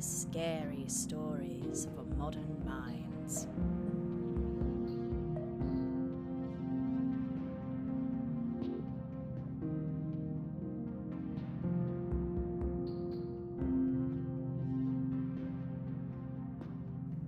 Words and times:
Scary 0.00 0.84
Stories 0.86 1.86
for 1.94 2.04
Modern 2.16 2.62
Minds. 2.64 3.46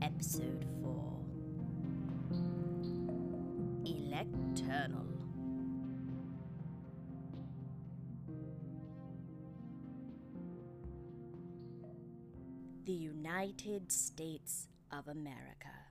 Episode 0.02 0.64
4 0.82 1.18
Electernal. 3.84 5.11
The 12.84 12.92
United 12.92 13.92
States 13.92 14.66
of 14.90 15.06
America. 15.06 15.86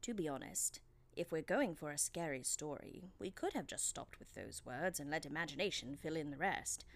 To 0.00 0.14
be 0.14 0.26
honest, 0.26 0.80
if 1.14 1.30
we're 1.30 1.42
going 1.42 1.74
for 1.74 1.90
a 1.90 1.98
scary 1.98 2.42
story, 2.42 3.10
we 3.18 3.30
could 3.30 3.52
have 3.52 3.66
just 3.66 3.86
stopped 3.86 4.18
with 4.18 4.32
those 4.32 4.62
words 4.64 4.98
and 4.98 5.10
let 5.10 5.26
imagination 5.26 5.98
fill 6.00 6.16
in 6.16 6.30
the 6.30 6.38
rest. 6.38 6.86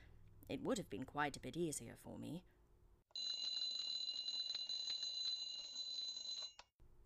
It 0.49 0.63
would 0.63 0.79
have 0.79 0.89
been 0.89 1.05
quite 1.05 1.37
a 1.37 1.41
bit 1.41 1.59
easier 1.59 1.97
for 2.03 2.19
me. 2.19 2.45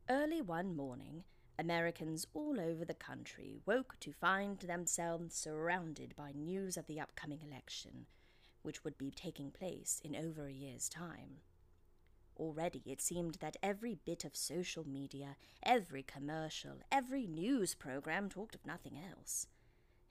Early 0.08 0.42
one 0.42 0.76
morning, 0.76 1.24
Americans 1.58 2.24
all 2.34 2.60
over 2.60 2.84
the 2.84 2.94
country 2.94 3.56
woke 3.66 3.96
to 3.98 4.12
find 4.12 4.60
themselves 4.60 5.34
surrounded 5.34 6.14
by 6.14 6.30
news 6.30 6.76
of 6.76 6.86
the 6.86 7.00
upcoming 7.00 7.40
election, 7.42 8.06
which 8.62 8.84
would 8.84 8.98
be 8.98 9.10
taking 9.10 9.50
place 9.50 10.00
in 10.04 10.16
over 10.16 10.46
a 10.46 10.52
year's 10.52 10.88
time. 10.88 11.38
Already 12.36 12.82
it 12.86 13.00
seemed 13.00 13.36
that 13.40 13.56
every 13.62 13.98
bit 14.04 14.24
of 14.24 14.34
social 14.34 14.88
media, 14.88 15.36
every 15.62 16.02
commercial, 16.02 16.78
every 16.90 17.26
news 17.26 17.74
program 17.74 18.28
talked 18.28 18.54
of 18.54 18.66
nothing 18.66 18.98
else. 18.98 19.46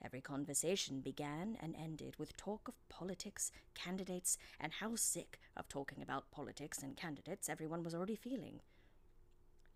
Every 0.04 0.22
conversation 0.22 1.02
began 1.02 1.58
and 1.62 1.76
ended 1.76 2.16
with 2.18 2.36
talk 2.36 2.68
of 2.68 2.74
politics, 2.90 3.52
candidates, 3.76 4.38
and 4.60 4.74
how 4.74 4.96
sick 4.96 5.40
of 5.56 5.68
talking 5.68 6.02
about 6.02 6.32
politics 6.32 6.82
and 6.82 6.98
candidates 6.98 7.50
everyone 7.50 7.84
was 7.84 7.94
already 7.94 8.16
feeling. 8.16 8.62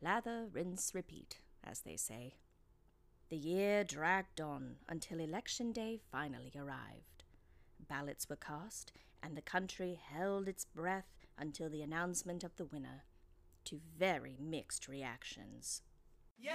Lather, 0.02 0.48
rinse, 0.52 0.94
repeat, 0.94 1.39
as 1.64 1.82
they 1.82 1.95
say. 1.95 2.36
The 3.30 3.38
year 3.38 3.84
dragged 3.84 4.42
on 4.42 4.76
until 4.88 5.20
Election 5.20 5.72
Day 5.72 6.00
finally 6.12 6.52
arrived. 6.56 7.14
Ballots 7.80 8.30
were 8.30 8.36
cast, 8.36 8.92
and 9.22 9.36
the 9.36 9.42
country 9.42 10.00
held 10.02 10.48
its 10.48 10.66
breath 10.66 11.26
until 11.38 11.70
the 11.70 11.82
announcement 11.82 12.44
of 12.44 12.56
the 12.56 12.66
winner, 12.66 13.04
to 13.66 13.82
very 13.98 14.38
mixed 14.40 14.88
reactions. 14.88 15.82
Yay! 16.38 16.54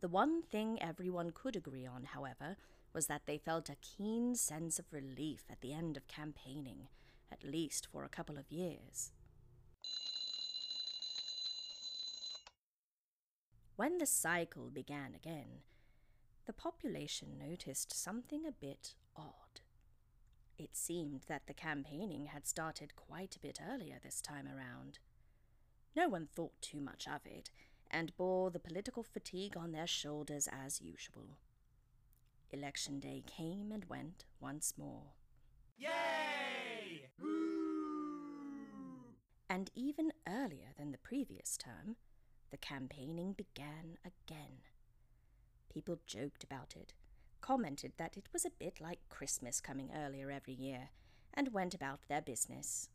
The 0.00 0.08
one 0.08 0.42
thing 0.42 0.80
everyone 0.80 1.32
could 1.32 1.56
agree 1.56 1.86
on, 1.86 2.04
however, 2.04 2.56
was 2.92 3.08
that 3.08 3.22
they 3.26 3.38
felt 3.38 3.68
a 3.68 3.76
keen 3.76 4.36
sense 4.36 4.78
of 4.78 4.92
relief 4.92 5.44
at 5.50 5.60
the 5.60 5.72
end 5.72 5.96
of 5.96 6.06
campaigning, 6.06 6.88
at 7.32 7.42
least 7.44 7.86
for 7.90 8.04
a 8.04 8.08
couple 8.08 8.38
of 8.38 8.50
years. 8.50 9.12
When 13.76 13.98
the 13.98 14.06
cycle 14.06 14.70
began 14.70 15.14
again, 15.14 15.62
the 16.48 16.52
population 16.54 17.36
noticed 17.38 17.94
something 17.94 18.46
a 18.46 18.50
bit 18.50 18.94
odd. 19.14 19.60
It 20.58 20.74
seemed 20.74 21.24
that 21.28 21.46
the 21.46 21.52
campaigning 21.52 22.24
had 22.32 22.46
started 22.46 22.96
quite 22.96 23.36
a 23.36 23.38
bit 23.38 23.58
earlier 23.70 23.98
this 24.02 24.22
time 24.22 24.46
around. 24.48 24.98
No 25.94 26.08
one 26.08 26.26
thought 26.34 26.62
too 26.62 26.80
much 26.80 27.06
of 27.06 27.20
it, 27.26 27.50
and 27.90 28.16
bore 28.16 28.50
the 28.50 28.58
political 28.58 29.02
fatigue 29.02 29.58
on 29.58 29.72
their 29.72 29.86
shoulders 29.86 30.48
as 30.50 30.80
usual. 30.80 31.36
Election 32.50 32.98
day 32.98 33.22
came 33.26 33.70
and 33.70 33.84
went 33.84 34.24
once 34.40 34.72
more. 34.78 35.12
Yay! 35.76 37.10
And 39.50 39.70
even 39.74 40.12
earlier 40.26 40.72
than 40.78 40.92
the 40.92 40.98
previous 40.98 41.58
term, 41.58 41.96
the 42.50 42.56
campaigning 42.56 43.34
began 43.34 43.98
again. 44.02 44.62
People 45.72 45.98
joked 46.06 46.42
about 46.42 46.74
it, 46.76 46.94
commented 47.40 47.92
that 47.98 48.16
it 48.16 48.28
was 48.32 48.44
a 48.44 48.50
bit 48.50 48.80
like 48.80 48.98
Christmas 49.08 49.60
coming 49.60 49.90
earlier 49.94 50.30
every 50.30 50.54
year, 50.54 50.90
and 51.34 51.52
went 51.52 51.74
about 51.74 52.00
their 52.08 52.22
business. 52.22 52.88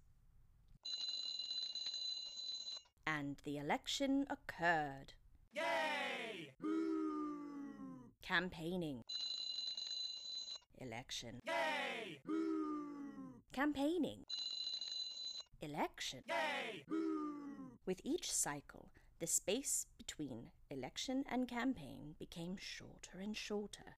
And 3.06 3.38
the 3.44 3.58
election 3.58 4.26
occurred. 4.30 5.14
Yay! 5.54 6.50
Campaigning. 8.22 9.02
Election. 10.80 11.42
Yay! 11.46 12.20
Campaigning. 13.52 14.26
Election. 15.62 16.24
Yay! 16.28 16.84
With 17.86 18.02
each 18.04 18.32
cycle, 18.32 18.88
the 19.20 19.28
space 19.28 19.86
between 20.16 20.52
election 20.70 21.24
and 21.32 21.48
campaign 21.48 22.16
became 22.20 22.56
shorter 22.60 23.20
and 23.22 23.36
shorter. 23.36 23.96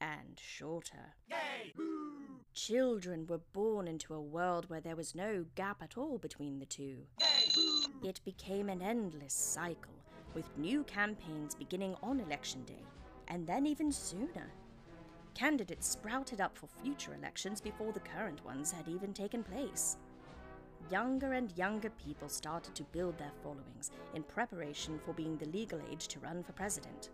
And 0.00 0.38
shorter. 0.40 1.14
Yay! 1.28 1.72
Children 2.54 3.26
were 3.26 3.40
born 3.52 3.88
into 3.88 4.14
a 4.14 4.20
world 4.20 4.68
where 4.68 4.80
there 4.80 4.96
was 4.96 5.14
no 5.14 5.44
gap 5.54 5.82
at 5.82 5.96
all 5.98 6.18
between 6.18 6.58
the 6.58 6.66
two. 6.66 6.98
Yay! 7.20 8.08
It 8.08 8.20
became 8.24 8.68
an 8.68 8.82
endless 8.82 9.34
cycle, 9.34 9.94
with 10.34 10.56
new 10.56 10.84
campaigns 10.84 11.54
beginning 11.54 11.96
on 12.02 12.20
election 12.20 12.64
day, 12.64 12.84
and 13.28 13.46
then 13.46 13.66
even 13.66 13.90
sooner. 13.90 14.52
Candidates 15.34 15.88
sprouted 15.88 16.40
up 16.40 16.56
for 16.56 16.68
future 16.82 17.14
elections 17.14 17.60
before 17.60 17.92
the 17.92 18.00
current 18.00 18.44
ones 18.44 18.70
had 18.70 18.86
even 18.88 19.12
taken 19.12 19.42
place. 19.42 19.96
Younger 20.90 21.32
and 21.32 21.56
younger 21.56 21.90
people 21.90 22.28
started 22.28 22.74
to 22.74 22.82
build 22.84 23.16
their 23.16 23.32
followings 23.42 23.90
in 24.14 24.22
preparation 24.22 24.98
for 25.04 25.14
being 25.14 25.36
the 25.38 25.46
legal 25.46 25.80
age 25.90 26.08
to 26.08 26.18
run 26.18 26.42
for 26.42 26.52
president. 26.52 27.10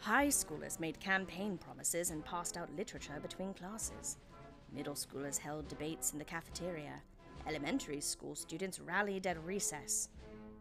High 0.00 0.28
schoolers 0.28 0.78
made 0.78 1.00
campaign 1.00 1.58
promises 1.58 2.10
and 2.10 2.24
passed 2.24 2.56
out 2.56 2.74
literature 2.76 3.18
between 3.20 3.52
classes. 3.52 4.16
Middle 4.72 4.94
schoolers 4.94 5.38
held 5.38 5.66
debates 5.66 6.12
in 6.12 6.18
the 6.18 6.24
cafeteria. 6.24 7.02
Elementary 7.48 8.00
school 8.00 8.36
students 8.36 8.78
rallied 8.78 9.26
at 9.26 9.42
recess. 9.44 10.08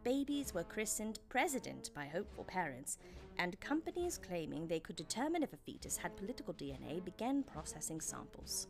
Babies 0.03 0.53
were 0.53 0.63
christened 0.63 1.19
president 1.29 1.91
by 1.94 2.06
hopeful 2.06 2.45
parents, 2.45 2.97
and 3.38 3.59
companies 3.59 4.18
claiming 4.18 4.66
they 4.66 4.79
could 4.79 4.95
determine 4.95 5.44
if 5.44 5.53
a 5.53 5.57
fetus 5.57 5.97
had 5.97 6.16
political 6.16 6.53
DNA 6.53 7.03
began 7.03 7.44
processing 7.44 8.01
samples. 8.01 8.68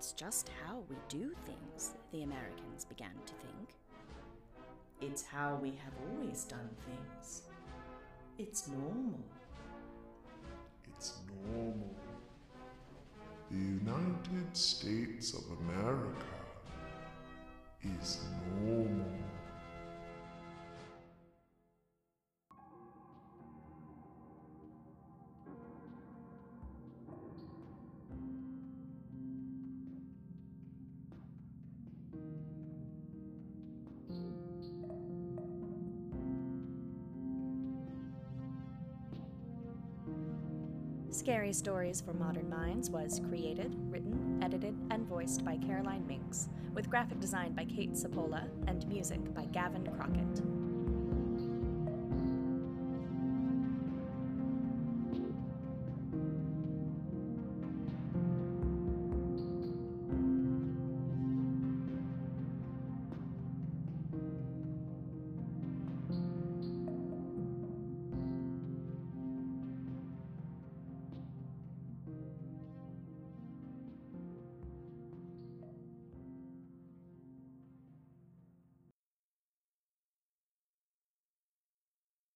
It's 0.00 0.12
just 0.12 0.48
how 0.64 0.82
we 0.88 0.96
do 1.10 1.34
things, 1.44 1.90
the 2.10 2.22
Americans 2.22 2.86
began 2.86 3.12
to 3.26 3.34
think. 3.34 3.68
It's 5.02 5.22
how 5.22 5.58
we 5.60 5.72
have 5.72 5.92
always 6.08 6.44
done 6.44 6.70
things. 6.86 7.42
It's 8.38 8.66
normal. 8.68 9.20
It's 10.88 11.18
normal. 11.44 11.94
The 13.50 13.58
United 13.58 14.56
States 14.56 15.34
of 15.34 15.44
America 15.68 16.24
is 18.00 18.20
normal. 18.64 19.04
Scary 41.12 41.52
Stories 41.52 42.00
for 42.00 42.14
Modern 42.14 42.48
Minds 42.48 42.88
was 42.88 43.20
created, 43.28 43.74
written, 43.90 44.38
edited, 44.42 44.76
and 44.92 45.04
voiced 45.06 45.44
by 45.44 45.56
Caroline 45.56 46.06
Minks, 46.06 46.48
with 46.72 46.88
graphic 46.88 47.18
design 47.18 47.52
by 47.52 47.64
Kate 47.64 47.94
Sapola 47.94 48.48
and 48.68 48.86
music 48.88 49.34
by 49.34 49.44
Gavin 49.46 49.84
Crockett. 49.96 50.59